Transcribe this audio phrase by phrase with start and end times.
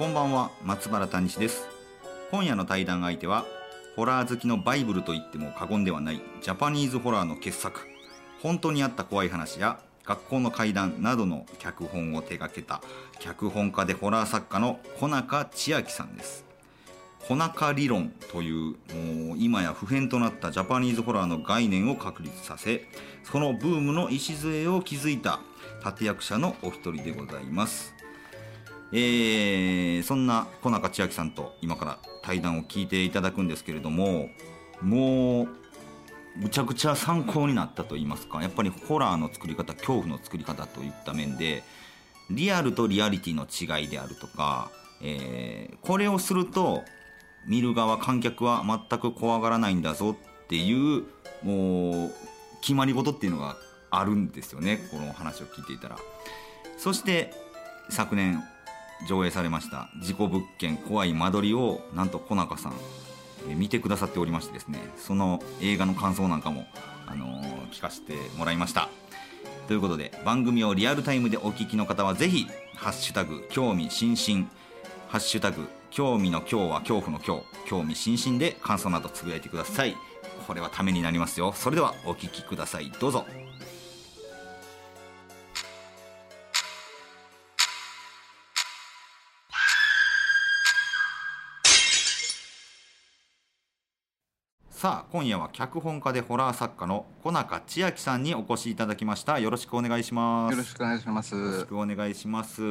[0.00, 1.68] こんばんは松原谷氏です。
[2.30, 3.44] 今夜の対談相手は
[3.96, 7.86] ホラー好きのバイブルと言っても過言ではないジャパニーズホラーの傑作。
[8.42, 12.80] 本当にあった怖い話や学校の怪談などの脚本を手掛けた
[13.18, 16.46] 脚本家でホラー作家の小中千秋さんです。
[17.18, 18.54] 小中理論という
[18.94, 22.86] もう今や普遍となったジャパニーズホラーの概念を確立させ
[23.22, 25.40] そのブームの礎を築いた
[25.84, 27.99] 立役者のお一人でございます。
[28.92, 34.28] えー、そんな小中千秋さんと今から対談を聞いていただくんですけれども
[34.82, 35.48] もう
[36.36, 41.62] むちゃくちゃ参考になったと言いますかやっぱりホラーの作り方恐怖の作り方といった面で
[42.30, 44.70] リアルとリアリティの違いであるとか、
[45.02, 46.82] えー、これをすると
[47.46, 51.04] 見る側観客は全く怖がらないんだぞっていう
[51.42, 52.12] もう
[52.60, 53.56] 決まり事っていうのが
[53.90, 55.98] あるんですよねこの話を聞いていたら。
[56.76, 57.34] そして
[57.90, 58.42] 昨年
[59.08, 62.74] 上映されました事故物件怖い間取りをなんと小中さん
[63.56, 66.66] 見てくださっておりましてですねその映画の感想なんかも、
[67.06, 68.88] あのー、聞かせてもらいました。
[69.66, 74.48] ということで番組をリアルタイムでお聞きの方はぜひハッシュタグ興味津々。
[75.08, 79.96] ハッシュタグ興味の今日は恐怖の今日興味津々で感想などつぶやいてください。
[80.46, 81.52] これはためになりますよ。
[81.52, 82.90] それではお聞きください。
[83.00, 83.26] どうぞ。
[94.80, 99.38] さあ今夜は脚本家でホラー作家の小中千秋さんにお越しいただきました。
[99.38, 100.52] よろしくお願いします。
[100.52, 101.34] よろしくお願いします。
[101.34, 102.62] よろしくお願いします。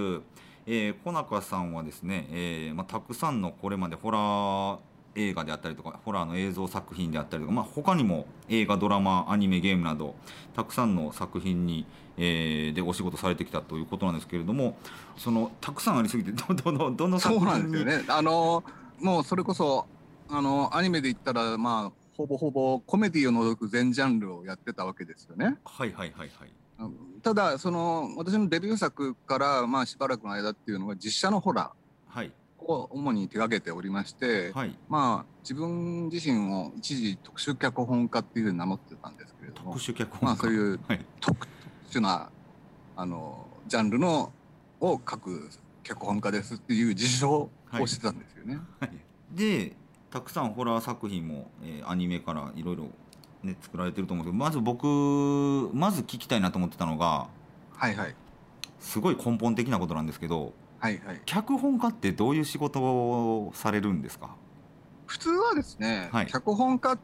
[0.65, 4.79] えー、小中さんはですね、えーまあ、たくさんのこれまでホラー
[5.13, 10.15] 映画であったりとかホラーの映像作品であったりとか、まあ、他にも映画ドラマアニメゲームなど
[10.55, 11.85] たくさんの作品に、
[12.17, 14.79] えー、でお仕事されてきたということなんですけれども
[15.15, 18.03] そのたくさんありすぎてどどのどの作品そうなんですよね。
[18.07, 18.63] あの
[18.99, 19.85] もうそれこそ
[20.31, 25.57] あのアニメで言ったらまあほぼほぼコメディを除く全ジャンルをやってたわけですよね。
[25.63, 26.51] はいはいはいはい。
[27.23, 40.79] ただその私のデビュー作からまあしばらくの間っていうのは実写のホラーを主に手がけておりまして、はい、まあ自分自身を一時特殊脚本家っていうふうに名乗ってたんですけれども特殊脚本まあそういう
[41.21, 41.47] 特,、
[41.89, 42.29] 殊な
[42.97, 44.33] あのジャンルの
[44.81, 45.49] を書く
[45.83, 48.59] 脚本家ですっていう自称をしてたんですよね。
[48.79, 48.91] はい、
[49.31, 49.75] で
[50.11, 52.85] たくさんホラー作品も、えー、アニメからいろいろ
[53.43, 57.27] ね作られてると思うんですけどまず僕まず聞きたいなと思ってたのが
[57.73, 58.15] はいはい。
[58.79, 64.35] すごい根本的なことなんですけど、はいはい、脚本家ってどういう仕事をされるんですか？
[65.05, 66.97] 普通はですね、はい、脚本家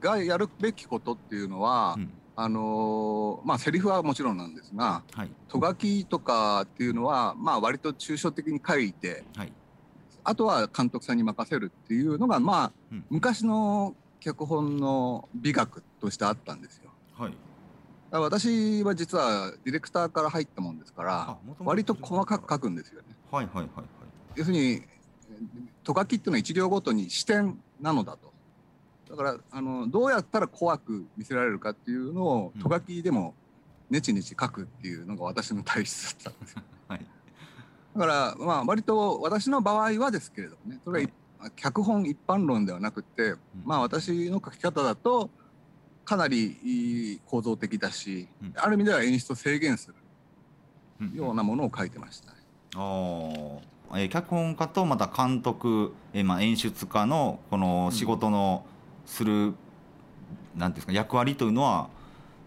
[0.00, 9.52] がやるべきことっていうのは、うん、あのー、まあセリフはもちろんなんですが、はい、とがきとかっていうのはまあ割と抽象的に書いて、はい、
[10.28, 16.90] あとは監督さんに任せるっていうのがまあ、うん、昔の脚本の美学としてあったんですよ。
[17.16, 17.32] はい、
[18.10, 23.08] 私は実はディレクターから入ったもんですから割と細かく書くんですよね。
[23.30, 23.86] はいはいはいはい、
[24.34, 24.82] 要するに
[25.84, 28.32] とがきっていうのは一行ごとに視点なのだと。
[29.08, 33.34] だからあのどうやったら怖く見せられるかっていうのをとがきでも
[33.90, 36.62] ねちねち書くっていうのが私の体質だったんですよ。
[36.68, 36.75] はい
[37.96, 41.04] だからまあ割と私の場合はですけれどもねそれ
[41.38, 43.34] は脚本一般論ではなくて、
[43.64, 45.30] まあ私の書き方だと
[46.04, 48.26] かなり構造的だし、
[48.56, 49.92] ある意味では演出を制限す
[51.00, 52.38] るようなものを書いてました、ね。
[52.74, 58.64] あえ脚本家とまた監督、えまあ、演出家のこの仕事の
[59.04, 59.56] する、うん、
[60.56, 61.88] なんですか役割というのは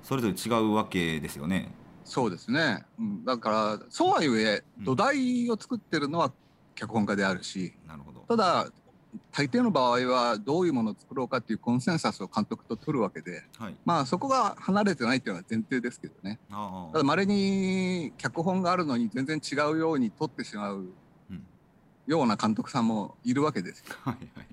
[0.03, 1.71] それぞれ違うわけですよね。
[2.09, 6.31] そうですね、うん、だからそうはいうえ土台を作ってるのは
[6.75, 8.21] 脚本家であるし、なるほど。
[8.21, 8.71] ただ
[9.31, 16.39] 大抵の場合はどういうものを作ろうかっていうコンセンサスを監督と取るわけで、はい、まあそこが離れてないっていうのは前提ですけどね。
[16.49, 20.85] ただまれに脚本があるのに全然違うように撮ってしまう
[22.07, 23.95] ような監督さんもいるわけですよ。
[24.03, 24.47] はいはい。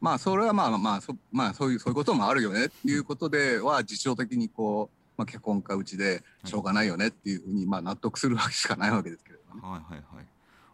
[0.00, 10.26] まあそれはまあまあそ,、まあ、そういうそういうこともあるよねっていうことでは実証的にこうまあ、脚本家うちでしょうがないよねっていうふうにまあ納得するわけしかないわけですけれども、ね、はいはいはい。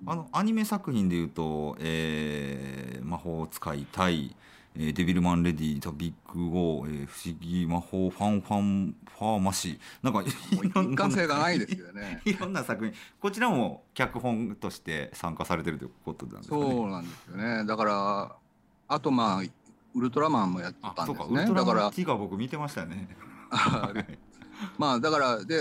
[0.06, 4.36] あのアニメ作品でいうと、えー、魔法使い Tai!
[4.80, 12.22] えー、デビルマンレディ、 THE ビッグオー、えー、不思議魔法、ファンファン、ファーマシー、なんか、一貫性がないですよね。
[12.24, 17.64] いろんな作品、こちらも脚本として参加されてるということなんですか、ね、そうなんですよね。
[17.64, 18.36] だから、
[18.86, 19.42] あとまあ、
[19.94, 21.52] ウルトラマンもやってたんですね。
[21.52, 23.08] だから、ティガ僕見てましたね。
[24.78, 25.60] まあ、だから、で、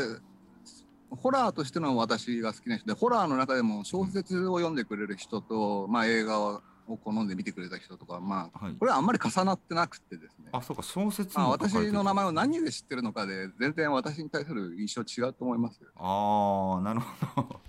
[1.10, 10.50] ホラーとしての私が好きな人で、ホラーの中でも小説を読んでくれる人と、まあ映画をを好んで見てくれた人とか、まあ、はい、これはあんまり重なってなくてですね。
[10.52, 17.60] あ、そうか、小説まあ、私の名前を何で知ってるのかで、全然私に対する印象違うと思いますああ、なるほど。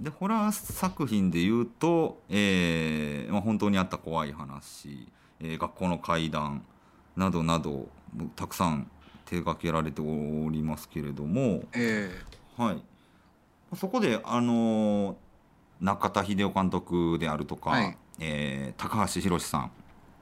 [0.00, 5.08] で、ホラー作品で言うと、えー、まあ、本当にあった怖い話、
[5.40, 6.64] えー、学校の怪談
[7.16, 7.88] などなど、
[8.34, 8.90] たくさん
[9.26, 10.04] 手掛けられてお
[10.50, 12.82] りますけれども、えー、はい。
[13.76, 15.16] そこで、あのー、
[15.80, 17.96] 中田秀夫監督であるとか、はい。
[18.20, 19.70] えー、高橋宏さん、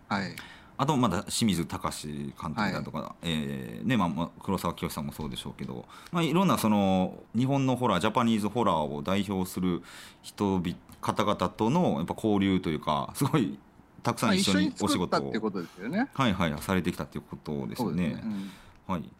[0.09, 0.35] はい、
[0.77, 9.83] あとまだ清水隆監督だとか、はい、えー、ねまあ、黒沢清さんもそうでしょうけど、まあ、いろんなその日本のホラージャパニーズホラーを代表する
[10.23, 13.59] 人々方々とのやっぱ交流というかすごい
[14.03, 15.33] たくさん一緒にお仕事を、
[15.89, 18.09] ね、はいはいされてきたということですよね。
[18.09, 18.23] ね。
[18.25, 18.51] うん、
[18.87, 19.11] はい、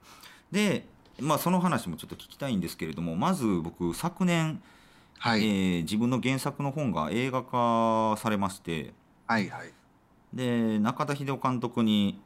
[0.51, 0.87] で、
[1.21, 4.63] まあ、その話もちょっと聞きたいんですけれどもまず僕昨年
[5.23, 8.93] はい、えー、自分の原作の本が映画化されまして、
[9.29, 9.71] はいはい、
[10.35, 12.21] で中田秀夫監督に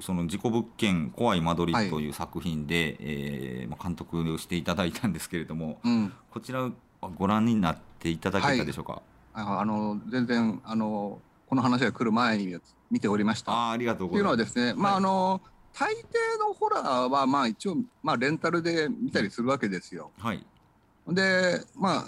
[0.00, 6.68] その事故物件怖い間取りという作品で、はい、えー、監督をしていただいたんですけれども、うん、こちら
[7.14, 9.02] ご覧になっていただけたでしょうか、
[9.34, 12.58] はい、あの全然あのこの話が来る前に
[12.90, 13.52] 見ておりました。
[13.52, 14.50] あありがとうございます。
[14.50, 15.40] っていうのはですね、まああの
[15.78, 15.96] 大抵
[16.38, 20.10] のホラーはまあ一応、まあ、レンタルで見たりするわけですよ。
[20.18, 20.44] はい、
[21.08, 22.04] でまあ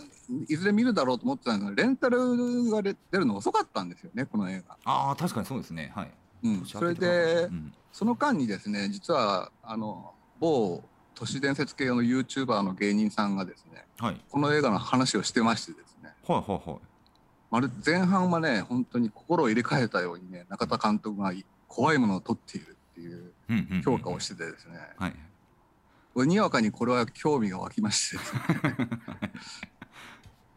[0.48, 4.76] いずれ見るだろうと思ってたんですがレンタルが出るの遅かったんですよねこの映画。
[4.84, 5.92] ああ確かにそうですね。
[5.94, 6.10] はい。
[6.44, 10.82] うん、それで、うん、その間にですね実はあの某
[11.14, 16.78] 都市伝説系の YouTuber の芸人さんがですね、はい、この映画の話をしてましてですね、はいはいはい、
[17.50, 21.32] まる前半はね本当に心を入れ替えたようにね中田監督が
[21.66, 28.18] 怖いものを撮っているっていう評価をしててですね、はい、にわかにこれは興味が湧きまして。
[28.18, 28.40] ですね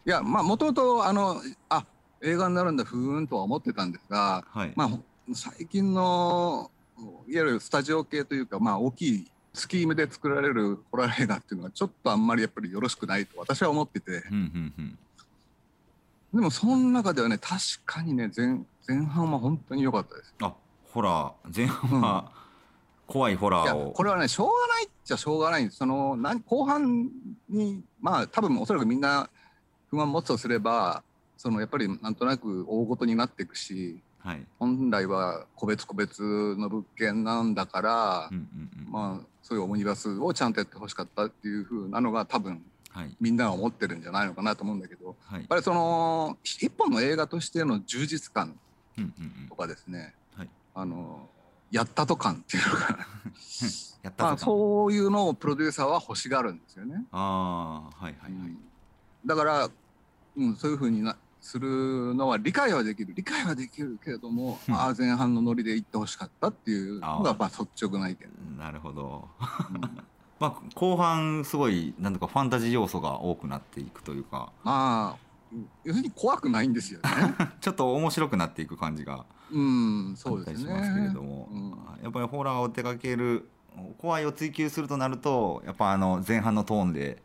[0.05, 1.85] いやまあもともとあのあ
[2.21, 4.89] 映画になるんだふーんとは思ってたんですが、はい、まあ
[5.33, 14.97] 最近のいわゆるスタジオ系というかまあ大きいスキームで作られるホラー映画っていうのはちょっとあんまりやっぱりよろしくないと私は思ってて、うんうんうん、
[16.35, 20.33] でもその中ではね確かにね前前半は本当に良かったです。
[20.41, 20.53] あ
[20.97, 23.91] ホラー前半は、うん、怖いホラーを。
[23.91, 25.69] これはねしょうがないっちゃしょうがない。
[25.69, 26.17] その
[26.47, 27.11] 後半
[27.47, 29.29] にまあ多分おそらくみんな
[29.91, 31.03] 不満持つとすれば
[31.37, 36.23] そのやっぱりなんとなく大ごとになっていくし、はい、本来は個別個別
[36.57, 48.57] の物件なんだから、うんうんうん、まあそういうオムニバスをちゃんとやってほしかったっていうふうなのが多分、はい、みんなが思ってるんじゃないのかなと思うんだけど、はい、やっぱりその一本の映画としての充実感
[49.47, 50.01] とかですね、うん。
[50.01, 50.11] うんうん、
[50.77, 51.27] あの
[51.71, 52.97] やったと感っていうの か。
[54.17, 57.03] まあ、そういうのをプロデューサーは欲しがるんですよね。
[57.11, 58.57] あはいはいはい、うん。
[59.25, 59.69] だから、
[60.37, 63.13] うん、そういうふうになするのは理解はできる。
[63.15, 68.57] 理解はできるけれども、うん、あ前半のノリで行ってほしかったっていうのがまあ率直な意見。
[68.57, 69.81] なるほど、うん、
[70.39, 74.51] まあ後半すごいなんとかファンタジー要素が多くなっていくというか。
[74.63, 75.26] まあ
[75.83, 77.09] 要するに怖くないんですよね。
[77.61, 80.73] ちょっと面白くなっていく感じがうんそうですね。
[80.73, 83.49] ますけれども、うん、やっぱりホラーを手掛ける
[83.97, 87.21] 怖いを追求するとなるとやっぱあの前半のトーンで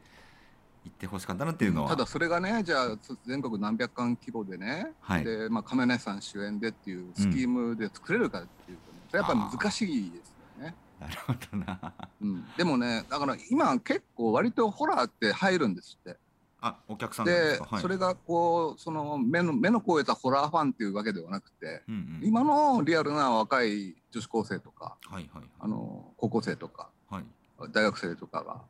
[0.84, 10.74] 行ってほしかったなっていうのは、ただそれがねじゃあ全国何百巻規模でね、はい、でまあ、亀梨さん主演でっていうスキームで作れるかっていうと、ね、それやっぱ難しいですよね。
[11.00, 16.18] なるほどな、うん、でもねだから今結構割とホラーって入るんですって。
[16.64, 27.24] あお客さんで、はい、それがこうその目の目の超えたホラーファンっていうわけではなくて、うんうん、今のリアルな若い女子高生とか、はいはい、あの高校生とか、はい、
[27.72, 28.62] 大学生とかが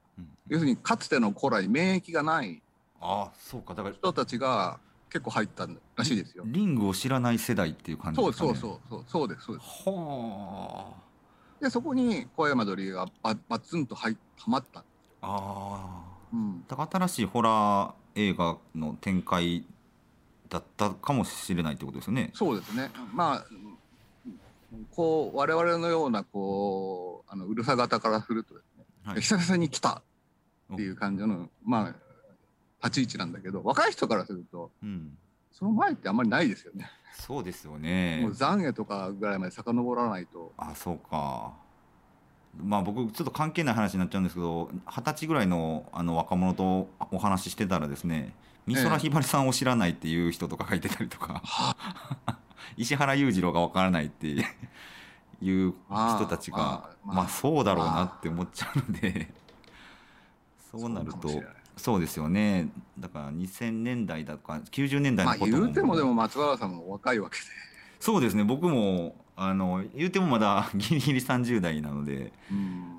[0.49, 2.62] 要するにかつての古来免疫がない
[3.02, 3.75] あそうか。
[3.75, 4.78] だから人たちが
[5.11, 6.44] 結構入ったらしいですよ。
[6.46, 9.28] リングを知らない世代っていう感じですか、ね、そうそうそうそう。
[9.28, 9.90] ですそうです。
[9.90, 10.94] は
[11.61, 11.64] あ。
[11.64, 14.80] でそこに小山鳥がババツンと入はまった。
[14.80, 14.84] あ
[15.20, 16.12] あ。
[16.32, 16.64] うん。
[16.68, 19.64] だから新しいホラー映画の展開
[20.48, 22.30] だったかもしれないってことですよね。
[22.34, 22.90] そうですね。
[23.12, 23.44] まあ
[24.90, 30.02] こう我々のようなこうあのうるさ型からするとですね、はい、久々に来た
[30.72, 31.94] っていう感じの、ま
[32.80, 35.16] あ、立ち位置なんだけど、若い人からすると、うん、
[35.52, 36.90] その前ってあんまりないですよね。
[37.14, 38.20] そうですよね。
[38.22, 40.52] もう懺悔とかぐらいまで遡らないと。
[40.56, 41.52] あ、そうか。
[42.56, 48.35] まあ僕ちょっと関係ない話になっちゃうんですけど二十歳ぐらいのあの若者とお話ししてたらですね
[48.66, 51.42] 美空ひばりさんを知らないっていう人とか書いてたりとか、
[52.76, 54.40] 石原裕次郎がわからないってい
[55.66, 56.56] う人たちが
[57.04, 59.35] まあ、まあ、そうだろうなって思っちゃうので
[60.71, 61.42] そうなると
[61.76, 62.68] そうですよね。
[62.99, 67.42] だから2000年代だとか90年代のことも、まあ、言うてもでも松原さんも若いわけで。
[67.99, 68.44] そうですね。
[68.44, 72.32] 僕もあの言うてもまだ ギリギリ30代なので、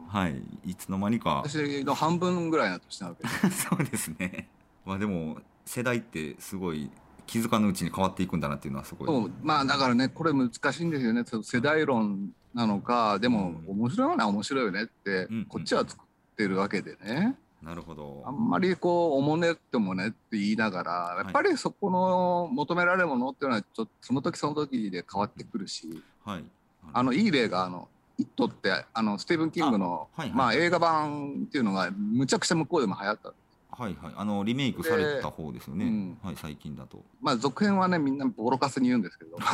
[0.07, 1.43] はい、いつの間にか。
[1.45, 4.47] 私の半分ぐらいな年なわけ そうですね。
[4.85, 6.89] まあでも世代ってすごい
[7.25, 9.31] 気づかぬうちに変わっていくんだなっていうのはすごい。
[9.41, 11.23] まあだからねこれ難しいんですよね。
[11.25, 18.23] 世代論なのかでも面白いのは面白いよねって、うん、こっちは作ってるわけでね、なるほど。
[18.25, 26.43] あんまりこうおもねってもねって言いながらやっぱりそこの求められるものっていうのはちょっとその時その時で変わってくるし、はい、
[26.91, 27.87] あのいい例があの
[28.19, 33.33] 「イット!」ってあのスティーブン・キングのはいはい、まあ、映画版っていうのがむちゃくちゃ向こうでも流行った。
[33.75, 37.01] はいはい、あのリメイクされた方ですよね、うん、はい、最近だと。
[37.21, 39.37] まあ続編はねみんなボロカスに言うんですけど。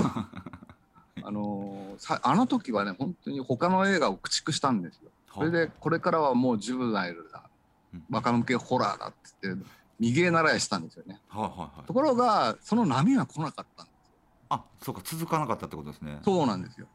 [1.21, 5.11] あのさあの時はね本当に他の映画を駆逐したんですよ。
[5.33, 7.28] それでこれからはもうジュブナイル
[7.93, 9.65] だ若向けホラーだって言って
[9.99, 14.13] 右げ習いしたんですよね、はいはいはい、ところがその波は来なかったんですよ。
[14.49, 16.19] あそうか続かなかったってことですね。
[16.23, 16.87] そうなんですよ。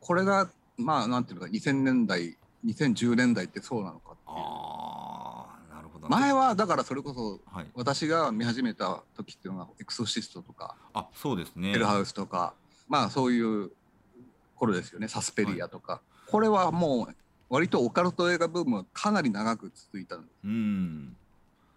[0.00, 4.36] これがまあなんていうか2000年代2010年代ってそうなのかっていう。
[4.36, 6.08] ああなるほど。
[6.08, 7.40] 前はだからそれこそ
[7.74, 12.54] 私が見始めた時っていうのが「エクソシスト」とかあそうですね「ヘルハウス」とか
[12.88, 13.70] まあそういう
[14.56, 17.16] 頃ですよね「サスペリア」とか、はい、これはもう
[17.50, 21.16] 割とオカルト映画ブームはかなり長く続いたんです、うん、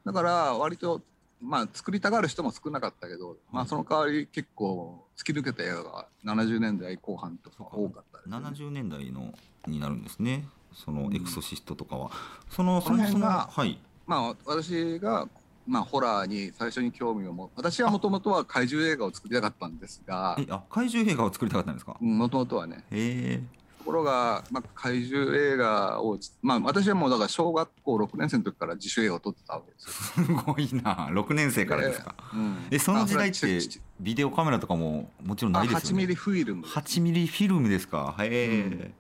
[0.06, 1.02] だから割と
[1.42, 9.34] まあ作りたがる人も少なかったけど、まあその代わり結構突き抜けた映画が70年代後半とか多かったです、ね、70年代の
[9.66, 10.46] になるんですね。
[10.74, 12.12] そのエクソシストとかは、うん、
[12.50, 15.28] そのその辺が、はい、まあ私が
[15.68, 20.36] まあ、ホラーに最初に興味を持私はもともとは怪獣映画を作りたかったんですが。
[20.50, 21.96] あ怪獣映画を作りたかったんですか？
[22.00, 22.78] もともとはね。
[22.78, 23.44] へえ
[23.82, 31.10] ところが、まあ、怪獣映画を、まあ、私はもうだから小学校6年生の時から自主映画を撮ってたわけですすごいな。
[31.12, 33.60] 6年生からですか、うん、えその時代って
[34.00, 36.04] ビデオカメラとかももちろんないですよね。
[36.04, 36.66] 8ミリフィルム。
[36.68, 38.16] 8ミリフィルムですか。
[38.20, 38.94] へえ、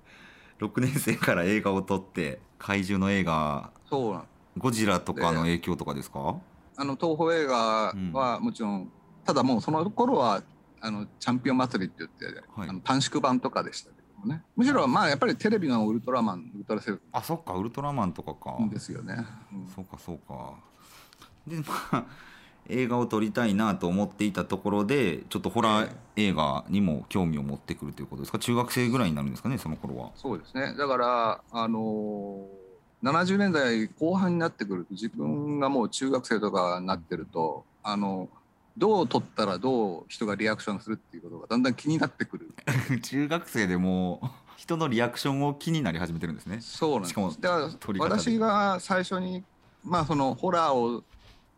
[0.59, 6.37] うん、6年生から映画を撮って怪獣の映画そうなんゴジラとかの影響とかですか？
[6.75, 8.91] あの東宝映画はもちろん、うん、
[9.25, 10.41] ただもうその頃は
[10.81, 14.43] あのチャンピオン祭りって言って、はい、あの短縮版とかでしたけもね。
[14.55, 17.01] むしろまあやっぱりテレビのウルトラマンウルトラセブン。
[17.11, 18.57] あそっかウルトラマンとかか。
[18.69, 19.15] ですよね、
[19.51, 20.53] うん、そうかそうか。
[21.47, 22.05] でまあ
[22.69, 28.39] 映画を撮りたいなと思っていたところでちょっとホラー映画にも興味を持ってくるということですか？
[28.39, 30.11] 中学生ぐらいになるんですかねその頃は。
[30.15, 30.75] そうですね。
[30.77, 38.40] だからあのー、70年代後半になってくると自分がもう中学生とかになってるとあのー
[38.77, 42.53] どう撮ったらどう人がリアクションするっていうことがだんだん気になってくる。
[43.03, 44.21] 中学生でも
[44.55, 46.59] 人のリアクションを気になり始めてるんですね。
[46.61, 47.41] そうなんです。
[47.41, 47.57] だか
[47.93, 49.43] ら私が最初に
[49.83, 51.03] まあそのホラーを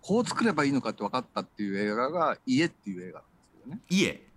[0.01, 3.81] こう作ればいいのかって分かったっていう映画が「家」っていう映画なんですけどね。
[3.89, 4.27] 家。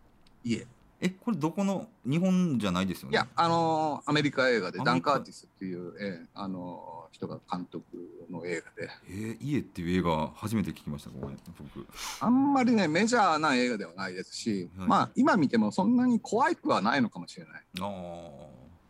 [0.45, 0.67] 家
[1.01, 3.13] えこれどこの日本じゃないですよね？
[3.13, 7.85] いやあのアメリカ映画でダン・カーティスっていう、えー、あの人が監督
[8.31, 8.91] の映画で。
[9.09, 11.87] えー、家っていう映画初めて聞きましたごめん僕。
[12.21, 17.63] あんまりねメジャーな映画ではないですし、はい、まあ今見てもそんなに怖くはないのかもしれない。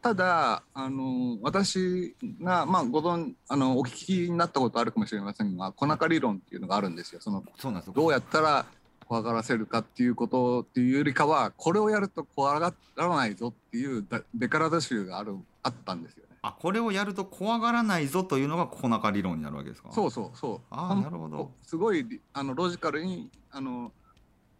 [0.02, 7.20] ただあの私がまあご存あのお聞きになったことあるかもしれませんが小中理論っていうのがあるんですよ。
[7.20, 8.66] そのそうなんですどうやったら
[9.08, 16.24] 怖がらせるかっていうことっていうよりかはこれをやると怖がらないぞっていうベカラダ州があるあったんですよ。
[16.42, 19.90] あこれをやると怖がらないぞというのが小中理論になるわけですか？
[19.92, 20.60] そうそうそう。
[20.70, 21.50] あなるほど。
[21.62, 23.92] すごいあのロジカルにあの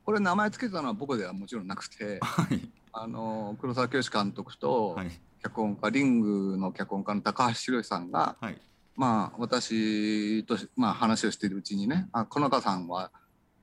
[0.05, 4.97] これ名前つけたのは僕ではもちろんなくて、 はい、あの黒沢清監督と
[5.43, 8.61] 脚本家、リングの脚本家の高橋宏さんが、はい、
[8.95, 13.11] まあ私と、まあ、話をしているうちにねあ小中さんは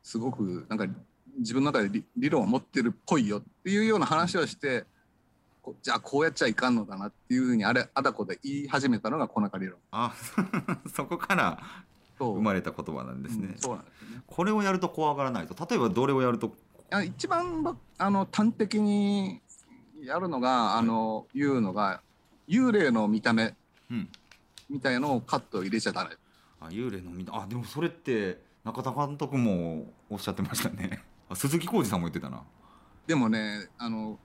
[0.04, 0.88] すごくなんか
[1.40, 4.86] 自分の中で理論を持ってるっぽいよっていうような話をして
[5.82, 9.78] じゃあこうやっちゃいかんのだなっていうふうにあれあだこで言い始めたのが小中理論。
[9.92, 10.14] あ
[10.94, 11.60] そこから
[12.20, 14.22] 生まれた言葉なんですね、うん、そうなんですね。
[14.28, 15.56] これをやると怖がらないと。
[15.68, 16.54] 例えばどれをやると
[17.06, 19.42] 一番あの端的に
[20.02, 22.02] やるのがあの、はい、言うのが
[22.48, 23.56] 幽霊の見た目
[24.70, 26.12] みたいのをカット入れちゃダメ、
[26.60, 31.04] あ幽霊の見たあでもそれって中田監督もおっしゃってましたね。
[31.36, 32.44] 鈴木浩二さんも言ってたな。
[33.08, 34.18] でもねあの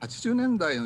[0.00, 0.76] 80年代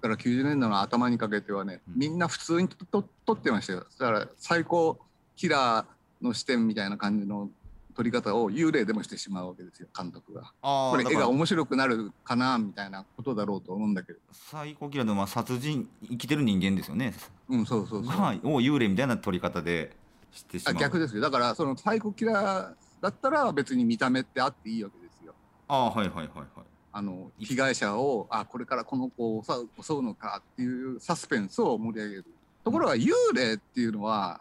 [0.00, 3.86] から90年代の頭にかけてはね、みんな普通にと撮ってましたよ。
[3.98, 4.98] だから最高
[5.36, 7.50] キラーの視点みたいな感じの
[7.94, 10.52] 撮り方を幽霊でもしてしまうわけですよ監督が。
[10.60, 14.18] これ絵が面白くなるかなみたいなことだろうと思うんだけど。
[14.32, 17.14] 最高キラーのまあ殺人生きてる人間ですよね。
[17.48, 19.96] うんそうそうそう、まあ、を幽霊みたいな撮り方で
[20.34, 20.74] してしまう。
[20.74, 25.34] 逆ですよだからそのサイコキラーだったら別に見た目ってあっていいわけですよ。
[25.68, 26.46] ああはいはいはいはい。
[26.92, 32.24] あの被害者をあこれからこの子を襲うのかっていうサスペンスを盛り上げる。
[32.64, 34.40] ところが幽霊っていうのは、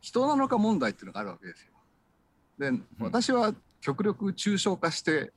[0.00, 1.72] 人なのか問題っていうのがあるわけですよ。
[2.72, 5.32] で、私は極力抽象化して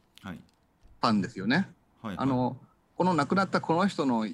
[1.01, 1.55] たんですよね。
[1.55, 1.67] はい
[2.07, 2.57] はい、あの
[2.95, 4.27] この亡くなったこの人の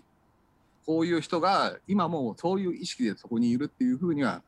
[0.86, 4.42] こういう人が今もうそういう意識でそこにいるっていうふうには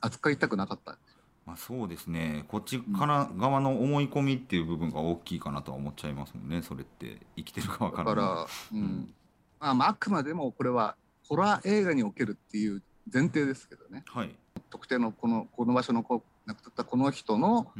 [0.00, 0.98] 扱いたくなかった。
[1.46, 2.44] まあ、そうですね。
[2.48, 6.60] こっちから側の思い込みっていう部分が大きいかなとは思っちゃいますもんね。
[6.62, 8.14] それって生きてる側から。
[8.14, 9.14] だから、うん、
[9.60, 10.94] まあ、あくまでもこれは
[11.26, 12.82] ホラー映画におけるっていう
[13.12, 14.34] 前提ですけどね、はい、
[14.70, 17.70] 特定のこのこの場所のこ亡くなったこの人の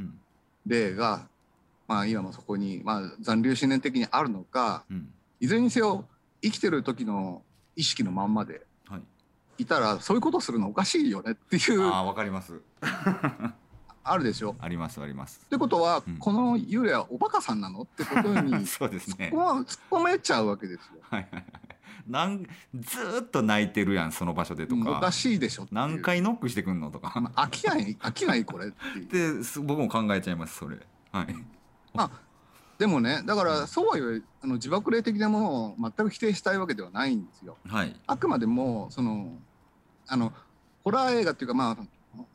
[0.66, 1.28] 例が、
[1.86, 4.84] まあ、今もそこに、まあ、残留思念的にあるのか、
[5.40, 6.06] いずれにせよ
[6.42, 7.42] 生きてる時の
[7.76, 8.62] 意識のまんまで
[9.58, 11.82] いたら、そういうことするのおかしいよねっていう。
[11.82, 12.60] あわかります。
[14.04, 14.56] あるでしょ？
[14.58, 15.42] ありますあります。
[15.44, 19.30] ってことは、うん、この幽霊はおバカさんなのってことに そうですね。
[19.34, 21.00] 突っ込めちゃうわけですよ。
[21.02, 21.44] はいはいはい。
[22.06, 24.98] なんずっと泣いてるやんその場所でとか。
[24.98, 30.78] おかしいでしょ何回ノックしてくんのとか、まあ、飽きない飽きないこれって で僕も考えちゃいますそれ。
[31.12, 31.36] はい。
[31.92, 32.10] まあ
[32.78, 39.36] でもねだからそうは言えあの自爆霊的なものを全く否定したいわけではないんですよ、はい、あくまでもその
[40.08, 40.32] あの
[40.84, 41.76] ホラー映画っていうかまあ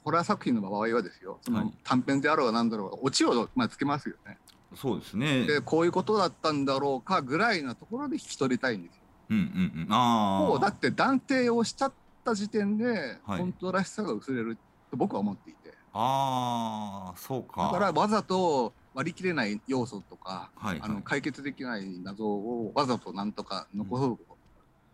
[0.04, 1.40] ホラー作品の場合はですよ。
[1.42, 4.38] その短編であろうが何だろうがオチをまあつけますよね。
[4.76, 5.46] そうですね。
[5.46, 9.02] でこういうことだったんだろうかぐらいなところで引き取りたいんですよ。
[9.30, 9.42] うんう
[9.80, 11.94] んうん、あもうだって断定をしちゃっ
[12.24, 14.58] た時点で、本当らしさが薄れる
[14.92, 15.74] と僕は思っていて。
[15.94, 17.66] ああそうか。
[17.66, 24.38] だからわざと割り切れない要素とか、はいはい、あの解決できない謎をわざとなんとか残そうと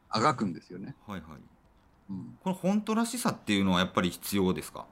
[0.10, 0.95] あがくんですよね。
[1.08, 1.59] はいはい
[2.10, 4.86] うん、この本当らしさっていうのはやっぱり必要ですか？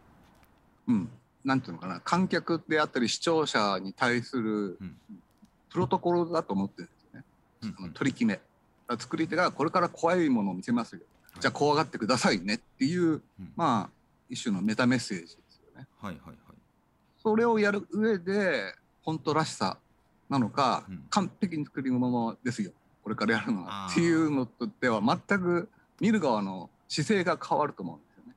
[0.87, 1.09] うん、
[1.43, 1.99] なんていうのかな。
[1.99, 4.77] 観客であったり視聴者に対する
[5.69, 7.25] プロトコルだと思ってるんですよね、
[7.63, 8.39] うん、あの取り決め。
[8.99, 11.01] 作り手がこれから怖いものを見せますよ、
[11.31, 13.21] はい、じゃあ怖がってくださいねっていう、うん、
[13.55, 13.89] まあ
[14.29, 15.87] 一種のメタメッセージですよね。
[15.99, 16.35] はいはいはい、
[17.21, 19.77] それをやる上で本当らしさ
[20.29, 22.71] なのか、うん、完璧に作り物ですよ。
[23.03, 23.87] これからやるのは。
[23.89, 28.33] っていうのとでは全く見る側の姿勢が変わると思うんですよね。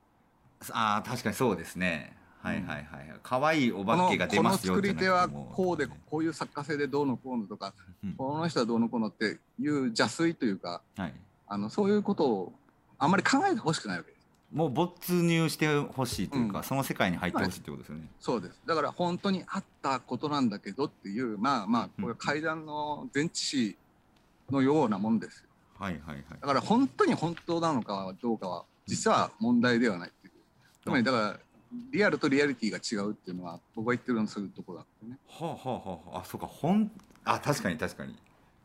[0.73, 2.17] あ確かにそうですね。
[2.43, 2.87] はいはいはい。
[3.23, 7.75] 可愛いお化けが出ますよこの作り手はこうで、こういう作家性でどうのこうのとか、
[8.17, 11.15] この人はどうのこうのっていう邪推というか、はい、
[11.47, 12.53] あのそういうことを
[12.99, 14.21] あんまり考えてほしくないわけです。
[14.53, 18.61] もう没入してほしいというか、うん、その世界に入ってほしいってことですよね、はい、そうです。
[18.67, 23.77] だから本当にあったことなんだけどっていうまあまあこれ階段の前置詞
[24.51, 25.50] のようなもんですよ、
[25.81, 30.35] はいはいはいだから本当に本当なのかどうかは実は問題ではないっていう
[30.85, 31.41] つまりだから
[31.91, 35.17] リアルとリアリティが違うっていうのは僕が言ってるのそういうところだってね。
[35.29, 36.91] はあはあはああそうかほん
[37.25, 38.15] あ確かに確かに。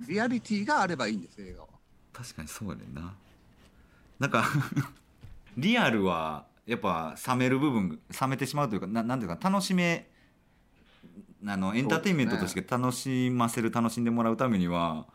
[0.08, 1.68] リアリティがあればいいんです映画は。
[2.12, 3.16] 確かにそうやねんな。
[4.20, 4.46] なんか
[5.56, 10.10] リアルはやっぱ冷める部分冷めてしまうというかななんていうか楽しめ
[11.46, 15.06] あのエンターテインメントとして楽しませる、楽しんでもらうためには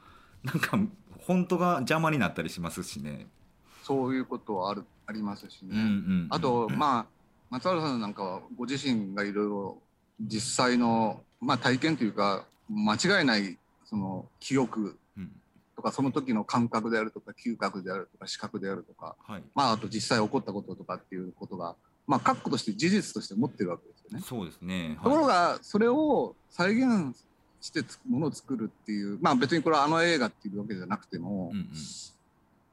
[0.45, 0.79] なんか
[1.27, 3.27] 本当が邪魔になったりしますしね。
[3.83, 5.71] そういうことはあるありますしね。
[5.73, 7.07] うんうんうん、あとまあ
[7.51, 9.79] 松原さんなんかはご自身がいろいろ
[10.21, 14.97] 実際の、まあ、体験というか間違いないその記憶
[15.81, 21.75] とかその時の感覚であるとか嗅覚であるとか視覚であるとか、はい、まあ、あと実際起こったこととかっていうことが、
[22.07, 24.25] まあ、確固として事実として持ってるわけですよね。
[24.25, 27.17] そうですね、はい、ところがそれを再現
[27.61, 31.67] してものを作るっていうまあ別にこれはあの映画っていうわけじゃなくても、うんうん、い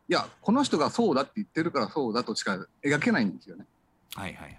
[0.08, 3.66] やこの人がそうだって言ってるからそうだとしか描けないんですよね。
[4.16, 4.58] はいはいはい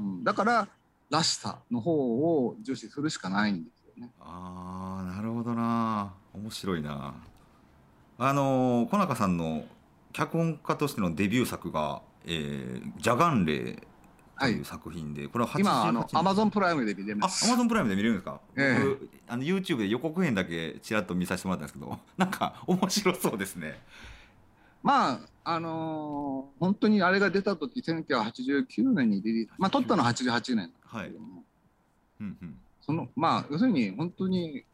[0.00, 0.68] うん、だから
[1.10, 4.10] らしさの方を重視するしかないんですよね。
[4.20, 7.14] ああなるほどな面白いな。
[8.18, 9.64] あの小中さんの
[10.12, 13.76] 脚本家としてのデビュー作が「えー、ジャガンレイ」
[14.40, 17.44] という作品で、はい、これは今あのアマゾンプライムで見れます。
[17.44, 23.80] あアマゾンプライムで見れるんですか、えー、あの YouTube で予告編だけちらっと見させてもらったんですけど なんか面白そうですね。
[24.82, 29.52] まああのー、本当にあれが出た時1989年にリリース。
[29.58, 31.08] まあ撮ったのは88年はい。
[31.08, 34.64] うんうん、そのまあ要するに本当に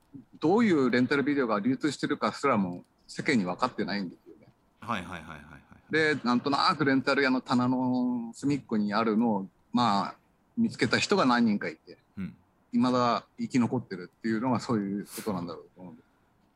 [0.40, 4.48] どういうレンタルビデオが流通してるかすらも世間に分かってないんですよね。
[4.80, 5.66] はいはいはいはい、はい。
[5.90, 10.14] でなんとなくレンタル屋の棚の隅っこにあるのをまあ
[10.56, 12.34] 見つけた人が何人かいて、うん、
[12.72, 16.06] 未だ生き残ってるっていうのがそういうことなんだろうと思うんです。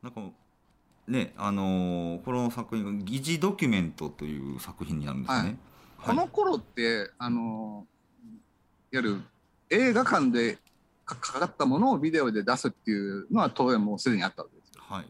[0.03, 0.23] なんか
[1.07, 5.39] ねあのー、この作品が疑似ドキュメントという作品になるんですね。
[5.39, 5.57] はい、
[6.07, 9.23] この頃ってあのー、いわゆる
[9.69, 10.57] 映画館で
[11.05, 14.83] かかったものをビデオで出すっていうのは当然もうすでにあったわけですよ。
[14.89, 15.05] はい、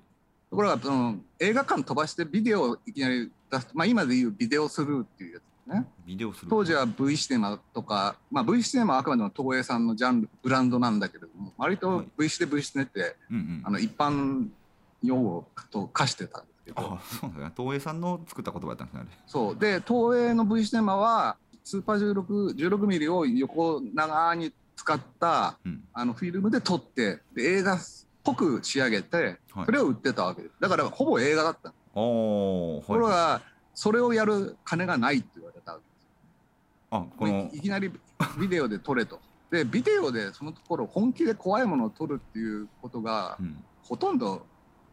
[0.50, 5.86] ところがその映画館飛ばしてビデオをいきなり出す、まあ、今でいうビデオスルーっていうやつね。
[6.06, 13.16] ビデオスルー当時は V シネマとか、まあ、V シネマはあくまでも東映さんのジャンルブランドなんだけれども割と V シネ V シネって、
[13.64, 14.48] あの一般
[15.02, 16.80] 用語と化してたんですけど。
[16.80, 17.52] あそうだね。
[17.56, 19.58] 東映さんの作った言葉だったんですねそう。
[19.58, 27.78] で東映の V シネマはスーパー16 16ミリを横長に使った、うん、あのフィルムで撮ってで映画っ
[28.24, 30.42] ぽく仕上げて、それを売ってたわけ。
[30.42, 33.42] ですだからほぼ映画だったところが
[33.74, 35.22] それをやる金がないっ
[36.90, 37.50] あこの。
[37.52, 37.90] いきなり
[38.38, 39.20] ビデオで撮れと。
[39.50, 44.46] でビデオでそのところ本気で怖いものを撮るっていうことが、うん、ほとんど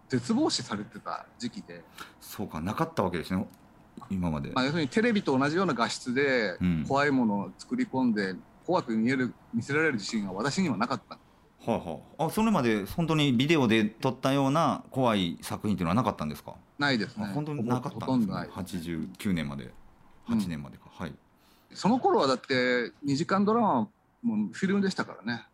[0.10, 1.84] 絶望視されてた時期で。
[2.20, 3.48] そうかなかったわけですね。
[4.10, 6.58] 今まで、まあ、要するにテレビと同じような画質で
[6.88, 11.16] 怖いものを作り込んで、怖く見える見せられる自信が私にはなかった。
[11.16, 11.20] は
[11.66, 16.54] あはあ、あそれまで本当にビデオで撮ったような怖い作品っていうのはなかったんですか？
[16.78, 17.26] ないですね。
[17.34, 18.36] 本当になかったんですね。
[18.54, 19.74] 89年まで。
[20.30, 21.16] 8年までか、うん、はい
[21.74, 23.90] その頃はだって2時間ドラマ
[24.24, 25.46] もフィルムでしたからね。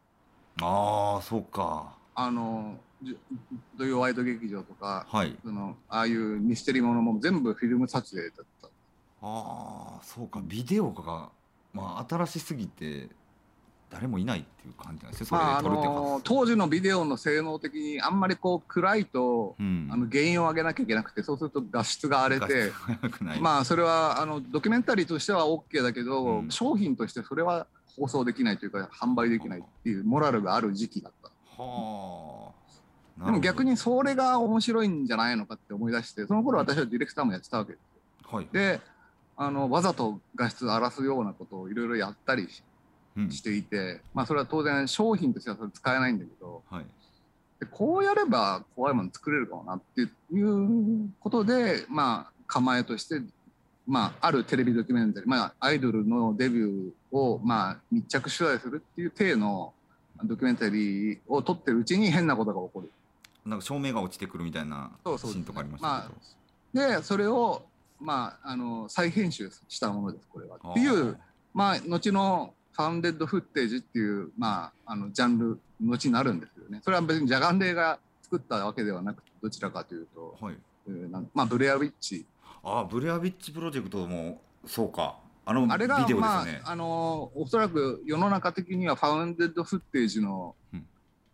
[0.61, 1.95] ああそうか。
[2.15, 2.77] あの
[3.77, 8.67] 土曜ワイド劇場とか、はい、そのああいうミステリーものも全部フィルム撮影だった。
[9.21, 10.41] ああそうか。
[10.43, 11.29] ビデオが
[11.73, 13.09] まあ、新しすぎて
[13.93, 22.71] 誰もいないっていう感じなんですよ、それで撮るって、まああのー、当時のビデオの性能的にあんまりこう暗いと、うん、あの原因を上げなきゃいけなくてそうすると画質が荒れて
[23.39, 31.29] まあそれはあのドキュメンタリーとしては OK だけど、うん、商品としてそれは放送できないというか販売できないっていうモラルがある時期だった。
[31.61, 32.51] は
[33.21, 37.81] あ、でも逆にそれが面白いんじゃないのかって思い出してその頃私はディレクターもやってたわけです
[38.31, 38.37] よ。
[38.37, 38.81] はい、で
[39.37, 42.72] あのわざと画質を荒らすようなことをいろいろやったりしうん、
[43.29, 46.85] していて、まあ、それは当然商品としてはそれ使えないんだけど、はい、
[47.59, 53.21] でこうやれば怖いもの作れるかもなっていうことで、まあ、構えとして、
[53.87, 59.73] まあ、あるテレビドキュメンタリー、まあ、アイドルのデビューを、まあ、密着取材するっていう体の
[60.23, 62.91] ドキュメンタリーを撮ってるうちに変なことが起こる。
[63.45, 66.09] なんか照明が落ちてくるみたいなシーンとかありました
[66.73, 66.87] けど。
[66.97, 67.63] でそれを
[68.03, 70.57] まあ、あの再編集したものですこれは。
[70.57, 71.17] っていう
[71.53, 76.81] まあ後のファウンデッドフッテージっていう、まあ、あのジャンル後になるんですよね。
[76.83, 80.55] それは別にジャガンレイが作ったわけではなくてどちらかというと、はい。
[80.87, 82.25] えー、まあブレアウィッチ。
[82.63, 85.17] ああブレアウィッチプロジェクトもそうか。
[85.45, 90.85] あのあれが、ね、まあ、あのおそらく世の中的にはファウンデッドフッテージの、うん、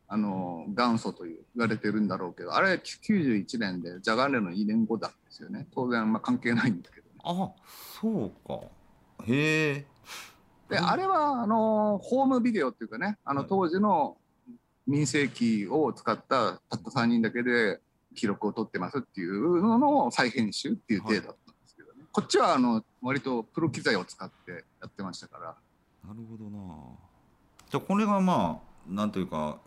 [0.07, 5.67] あの元祖という言われてるんだろうけどあれは91年でジャガンレの2年後なんですよね。
[5.73, 7.51] 当然まあ関係ないんだけど、ね、あ
[8.01, 8.61] そうか。
[9.27, 9.85] へえ
[10.69, 14.17] で、あれはあのホームビデオっていうかねあの当時の
[14.87, 17.79] 民生機を使ったたった3人だけで
[18.15, 25.55] 記録を取ってますっていうのの再編集っていう体だったんですけどね、はい、こっちはあの割とプロ機材を使ってやってましたから。
[26.07, 26.59] なるほどな。
[27.69, 29.59] じゃあこれがまあなんというか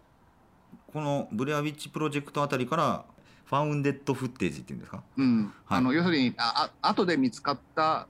[0.93, 3.05] このブレアウィッチプロジェクトあたりから
[3.45, 5.53] ファウンデッドフッテージっていうんですか、うん。
[5.65, 8.09] はい、あの要するにああ後で見つかった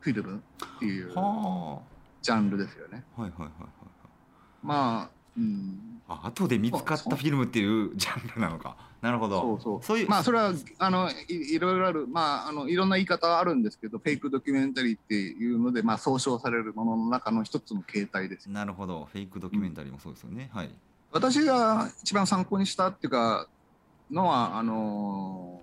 [0.00, 0.42] フィルム
[0.76, 3.04] っていう、はあジャンルですよね。
[3.16, 3.68] はいはいはいはい。
[4.62, 6.00] まあ、うん。
[6.08, 8.76] あ後で見つかったフィルムっていうジャンルなのか。
[9.02, 9.40] なるほど。
[9.40, 9.82] そうそう。
[9.82, 18.50] そういうまあそれはあのいいろいろあるまああのいろんな言い方はあるんですけど、フェイクドキュメンタリーっていうのでまあ総称されるものの中の一つの形態です。
[18.50, 19.08] なるほど。
[19.12, 20.48] フェイクドキュメンタリーもそうですよね。
[20.52, 20.70] うん、はい。
[21.12, 23.48] 私が一番参考にしたっていうか
[24.10, 25.60] のはあの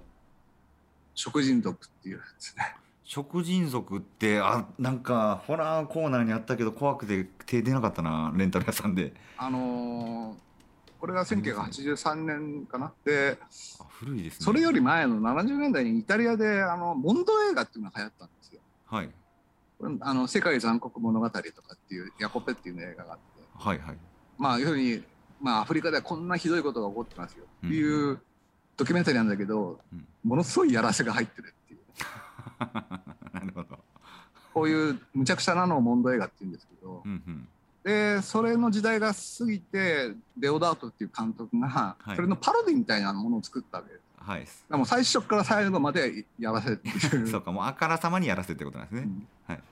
[1.15, 2.75] 食人族っていうですね。
[3.03, 9.13] 食人族ってあなんかホラーコーナーにあったけど怖くて手出なかったなレンタル屋さんで。
[9.37, 10.35] あのー、
[10.99, 12.93] これが1983年かな。
[13.03, 13.37] で
[13.89, 14.45] 古いですね。
[14.45, 18.61] それより前の70年代にイタリアであのモンド映画っていうのが流行ったんですよ。
[18.85, 19.09] はい。
[19.99, 21.41] あの世界残酷物語とか
[21.75, 23.23] っていうヤコペっていう映画があって。
[23.57, 23.97] はいはい。
[24.37, 25.03] まあ要するに
[25.41, 28.19] まあアフリカではこんなひどいことが起こってますよっていう
[28.77, 31.79] ドキュメンタリーなんだけど、うん、ものすごいやらせが入ってるっていう
[33.33, 33.79] なるほど。
[34.53, 37.47] こういうむちゃくちゃなのをモンド映画って言うんですけど、うんうん、
[37.83, 44.03] でそれの時代が過ぎてデオダートっていう監督が、それのパロディみたいなものを作ったわけです。
[44.17, 46.89] はい、でも最初から最後までやらせて
[47.27, 49.01] そうかもうあからさまにやらせってことなんですね。
[49.01, 49.63] うん、はい、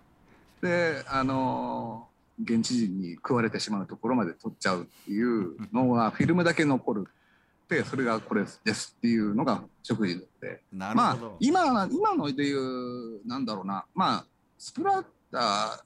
[0.61, 2.07] であの
[2.43, 7.07] 現地人に食われてしまうところまで撮っちゃうっていうのがフィルムだけ残る
[7.71, 13.85] ってそれがこれですっていうのが食事でまあ今今のでいうなんだろうな。
[13.95, 14.25] まあ
[14.57, 15.83] スプラッター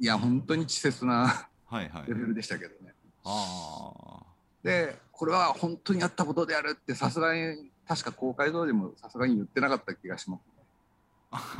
[0.00, 1.48] いや本当に稚拙な
[2.08, 2.92] レベルでしたけどね。
[3.22, 4.24] は
[4.64, 10.40] い、でこれは本当にやったことであるってさすがに確か公開堂でもさすがに言ってなかった気がします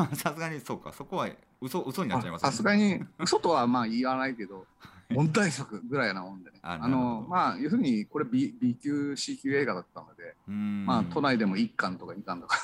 [0.09, 0.17] ね。
[0.17, 0.93] さすがにそうか。
[0.93, 1.29] そこは
[1.61, 4.67] 嘘嘘になっちゃいますさすがに嘘とはまあ言わないけど
[5.11, 6.59] 問題作ぐらいなもんでね。
[6.63, 12.59] あのまあ要するにこれ B, B 級 C 級映画だったのでまあ都内でも1巻とか2巻とか。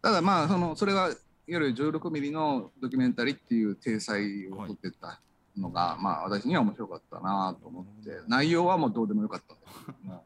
[0.00, 5.20] ただまあそのそれはいわゆる16ミリのドキュメンタリーっていう体裁を撮ってた
[5.56, 10.24] のが、はい、まあ私には面白かったなと思って内容はもうどうでもよかったんですけど も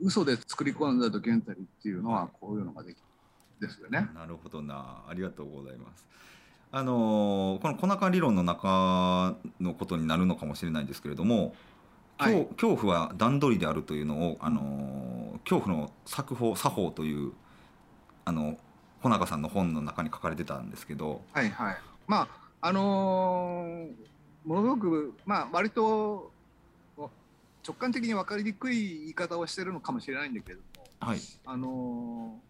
[0.00, 2.98] 嘘で作り込んだドキュメンタリーっていうのはこういうのができ
[3.60, 4.08] ですよね。
[4.14, 5.04] なるほどな。
[5.08, 6.04] ありがとうございます。
[6.74, 11.54] あのこの小中理論の中のことになるのかもしれないんですけれども、
[12.16, 17.32] はい、恐怖は段取りであるというのを、あの恐怖の作法作法という
[18.24, 18.56] あの
[19.02, 21.20] 小中さんの本の中に書かれてたんですけど。
[21.34, 21.76] はいはい。
[22.06, 22.28] まあ
[22.68, 26.32] あのー、ものすごくまあ割と
[26.96, 32.40] 直感的に分かりにくい言い方をしてるのかもしれないんだけれども、はい、あの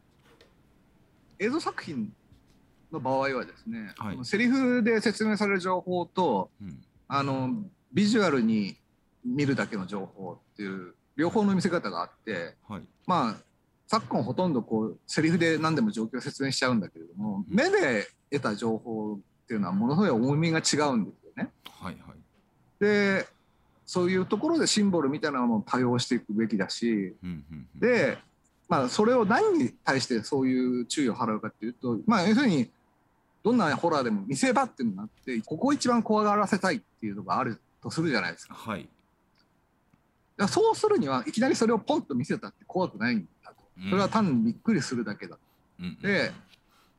[1.38, 2.12] ー、映像作品
[2.92, 6.78] の場合はですね、はい、セリフで説明される情報と、うん、
[7.08, 7.50] あの
[7.92, 8.76] ビジュアルに
[9.24, 13.36] 見るだけの情報っていう両方の見せ方があって、はい、まあ
[13.86, 21.50] 昨今ほとんどこうセリフで何でも状況を説明しちゃうんだけれども、うん、目で得た情報っていうのはものすごい重みが違うんですよね。
[21.68, 22.16] はいはい、
[22.80, 23.26] で
[23.84, 27.14] そういうところでシンボルみたいなものを多用していくべきだし、
[27.74, 28.16] で、
[28.68, 32.70] まあ、それを何に対してそういう注意を払うかっていうと、まあ、要するに
[33.42, 38.54] どんなホラーでも見せ場っていうのがあってここを一番怖がらせたいっていうのがあるとするじゃないですか。
[38.54, 38.88] はい、
[40.48, 43.56] そうするにはいきなりそれをポンと見せたって怖くないんだと。
[43.90, 45.36] それは単にびっくりするだけだ。
[45.80, 46.32] うん、で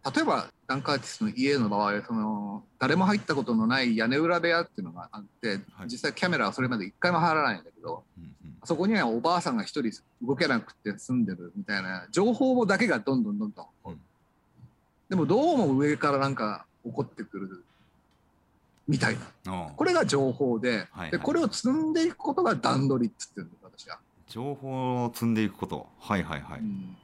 [0.06, 8.32] 例えばダン・カーティスの家の場合その誰も入ったことのない屋根裏部屋っていうのがあって、はい、実際キャメラはそれまで一回も入らないんだけど、うんうん、
[8.65, 13.65] そこにはおばあさんが一人動けなくて住んでるみたいな情報だけがどんどんどんどん、
[15.13, 17.63] でもどうも上からなんか起こってくる
[18.88, 23.99] みたいなこれが情報ではいはい、でこれを積んでいくことが段取りっつってるんです私は。
[24.28, 26.62] 情報を積んでいくことはいはいはい。
[26.62, 26.95] うん、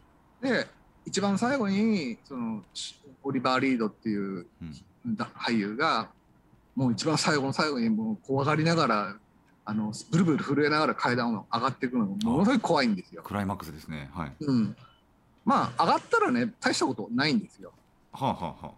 [0.42, 0.66] で
[1.06, 2.64] 一番最後にその
[3.22, 4.48] オリバー・リードっていう、
[5.36, 6.10] 俳優が
[6.76, 9.16] もう一番最後の最後にもう怖がりながら
[9.66, 13.22] あのブルブル震えながら階段を上がっていくのがものすごい怖いんですよ。
[13.22, 14.10] クライマックスですね。
[14.16, 14.32] はい。
[14.40, 14.76] うん。
[15.46, 17.72] まあ上がったらね大したことないんですよ。
[18.12, 18.72] はあはあはあ。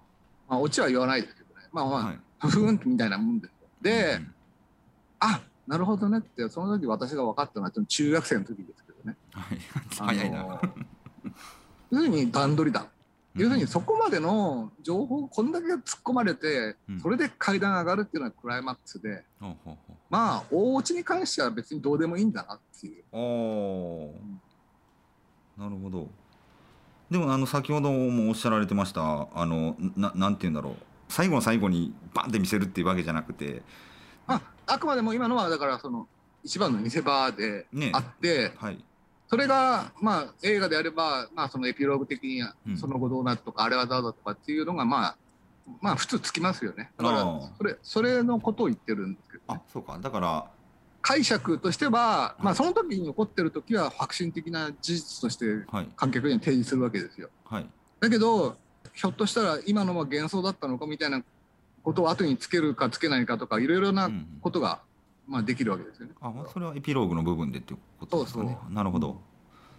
[0.49, 1.67] まあオチは言わないですけどね。
[1.71, 3.67] まあまあ、はい、ふふんみたいなもんですよ。
[3.81, 4.33] で、うん、
[5.19, 9.15] あなるほどねってその時私が分かったのは中学生の時ですけどね。
[9.31, 9.59] はい。
[9.97, 10.61] 早いな。
[11.91, 12.87] 要するに段取りだ。
[13.35, 19.23] 要するにそこまでの情報こんだけ突っ込まれて、それで階段上がるっていうのはクライマックスで、
[20.09, 23.03] まあ大落ちに関しては別にどうでもいいんだなっていう。
[25.57, 26.09] なるほど。
[27.11, 30.75] でもあの先ほどもおっしゃられてましたあのななんて言うんだろう。
[31.09, 33.61] 最後の最後にバンって見せるっていうわけじゃなくて。
[34.27, 36.07] ああくまでも今のはだからその
[36.43, 38.83] 一番の見せ場であって、ね、はい、
[39.27, 42.43] それが、まあ、映画であれば、まあ、そのエピローグ的に
[42.77, 45.15] その後どうなるとか、うん、あれはどうだとかっていうのが、まあ、
[45.81, 46.91] まあ、普通つきますよね。
[46.97, 47.23] だから、
[47.57, 49.97] それ、それのことを言ってるんですけど、ね、あ、そうか。
[50.01, 50.45] だから、
[51.01, 55.45] 解釈としては、まあ、その時に起こってる時は革新的な事実として
[55.95, 57.29] 観客に提示するわけですよ。
[57.45, 57.67] はい、
[57.99, 58.55] だけど
[58.93, 61.23] ひょっとしたら今のは幻想だったのかみたいな
[61.83, 64.11] ことを後につけるかつけないかとかいろいろな
[64.41, 64.81] ことが
[65.27, 66.13] まあ、できるわけですよね。
[66.19, 68.57] あそれはエピローグの部分でっていうことですかね。
[68.69, 69.21] なるほど。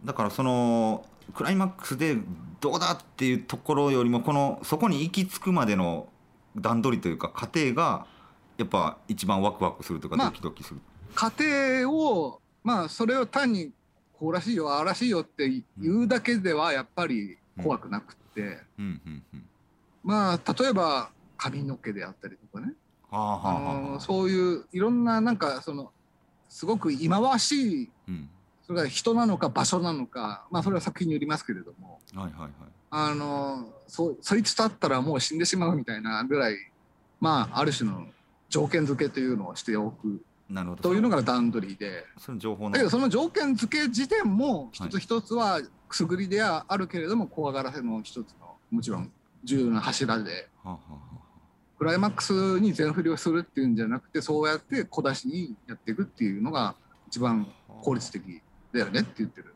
[0.02, 1.04] だからその
[1.34, 2.16] クライマックスで
[2.60, 6.08] どうだっていうところよりもこのそこに行き着くまでの
[6.56, 8.06] 段取りというか過程が
[8.56, 10.76] やっぱ一番ワクワクするとかドキドキする。
[10.76, 13.72] まあ、過程をまあそれを単に
[14.12, 15.48] こうらしいよああらしいよって
[15.78, 18.58] 言うだけではやっぱり怖くなくて、
[20.02, 22.72] まあ例えば髪の毛であったりとかね。
[23.12, 25.90] あそういういろんななんかその
[26.48, 28.28] すごく忌まわしい、うん、
[28.66, 32.50] それが人なのか場所なのか、まあ、それは作品によりますけれども、はいはいはい、
[32.90, 36.56] あのそそいつと会ったらもう死んでしまうみたいなぐらい、
[37.20, 38.06] まあ、ある種の
[38.48, 40.22] 条件付けというのをしておく
[40.52, 40.82] なるほど。
[40.82, 42.04] というのが段取りで。
[42.18, 49.10] その情報だけどその条件付け時点も一つ一つはくすぐりではあるけれども怖がらせの一つのもちろん
[49.44, 50.48] 重要な柱で、
[51.78, 56.76] クライマックスに全振りをするっていうんじゃなくてそうやって小出しにやっていくっていうのが
[57.08, 57.46] 一番
[57.82, 58.40] 効率的
[58.72, 59.54] だよねって言ってる。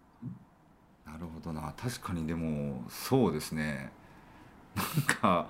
[1.06, 1.72] なるほどな。
[1.76, 3.92] 確かにでもそうですね。
[4.74, 5.48] なんか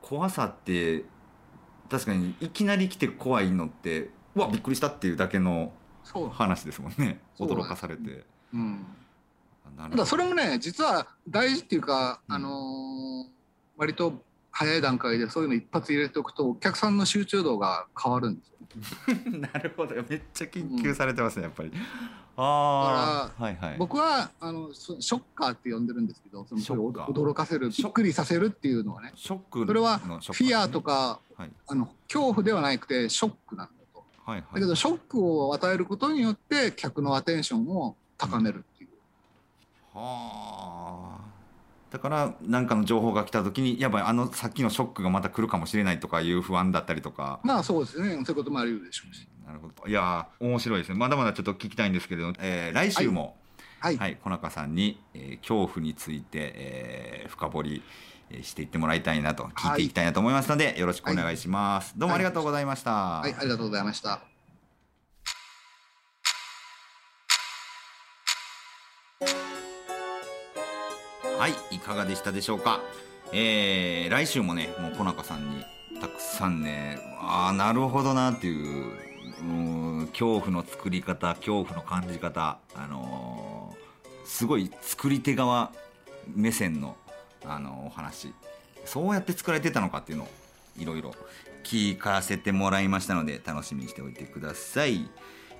[0.00, 1.04] 怖さって
[1.88, 5.72] 確かにいきなり来て怖いのってうわびっくりしたっていうだけの
[6.32, 7.20] 話ですもんね。
[7.38, 8.24] 驚かされて。
[8.52, 8.84] うん、
[9.90, 13.26] ただそれもね実は大事っていうか、うん、あのー、
[13.76, 18.56] 割と早い段階でそういうの一発入れておくとお客さんの集中度が変わるんですよ。
[19.38, 19.94] なるほど。
[19.94, 21.72] めっちゃ研究されてますね、うん、やっぱり。
[22.36, 29.12] ああ、はいはい、僕はあのショッカーって呼んでるんですけどその驚かせるびっくりさせるっていうのはね。
[29.14, 33.79] ショックそれはフィアとか、はい、あの恐怖ではなくてショックなんだと、
[34.30, 38.90] はいはい、だけどショックを与えることによって客のアテンションを高めるっていう。
[39.94, 41.30] うん、はあ。
[41.90, 47.40] だから何かの情報が来た時にやばいあのさっきのショックがまた来るかもしれないとかいう不安だったりとか。
[47.42, 48.10] まあそうですね。
[48.10, 49.26] そういうこともあるでしょうし。
[49.44, 49.88] なるほど。
[49.88, 50.98] いや面白いですね。
[50.98, 53.36] まだまだちょっと聞きたいんですけれど、えー、来週も、
[53.80, 57.82] はい、はい、小中さんに、えー、恐怖について、えー、深掘り
[58.42, 64.20] していってもらいたいなと聞いていきたいなと思いますので、はい、よろしくお願いします、はい、どうもありがとうございました、はい、ありがとうございました。
[71.38, 71.54] はい。
[71.74, 72.80] いかがでしたでしょうか？
[73.32, 75.64] えー、来週もねもう小中さんに
[75.98, 78.92] たくさんねああなるほどなっていう
[79.40, 79.44] う
[80.02, 85.72] ん恐怖の作り方恐怖の感じ方あのー、すごい作り手側
[86.26, 86.96] 目線の、
[87.44, 88.32] あの、お話
[88.84, 90.28] そうやって作られてたのかっていうのを
[90.78, 91.14] いろいろ
[91.62, 95.08] 聞かせてもらいましたので楽しみにしておいてください。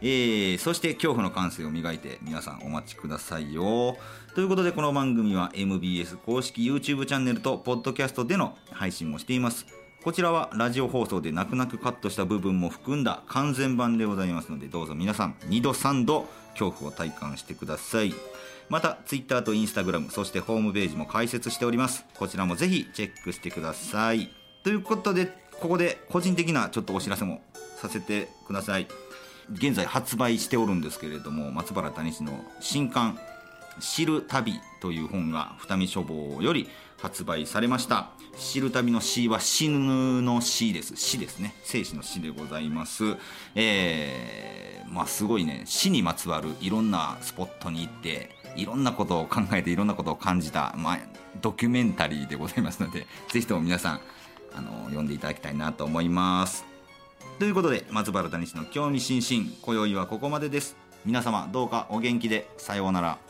[0.03, 3.97] えー、そして恐怖の感性を磨いて皆さんお待ちくださいよ。
[4.35, 9.67] ということでこの番組は MBS 公式 YouTube チャンネルとポッドキャストでの配信もしています。
[10.03, 18.15] こちらはラジオ放送で泣く泣くカットした部分も含んだ完全版でございますのでどうぞ皆さん2度3度恐怖を体感してください。
[18.71, 22.07] また Twitter と Instagram そしてホームページも開設しております。
[22.17, 24.31] こちらもぜひチェックしてください。
[24.63, 25.27] ということで
[25.61, 27.43] ここで個人的なちょっとお知らせも
[27.77, 28.87] させてください。
[29.53, 33.19] 現在発売しておるんですけれども松原谷氏の新刊
[33.81, 43.17] 「知る旅」という本が二見書房より発売されました知る旅の死は死ぬの死です死ですね生死の死でございます
[43.57, 50.99] えー、まあすごいね死にまつわるいろんなスポットに行っていろんなことを考えていろんなことを感じた、まあ、
[51.41, 54.01] ドキュメンタリーでございますので ぜひとも皆さん
[54.55, 56.65] あの読んでいただきたいなと思います。
[57.39, 60.77] ということで松原谷氏の興味津々今宵はここまでです。
[61.05, 63.30] 皆様どうかお元気でさようなら。